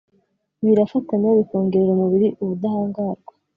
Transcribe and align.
birafatanya 0.65 1.29
bikongerera 1.39 1.89
umubiri 1.93 2.27
ubudahangarwa 2.41 3.31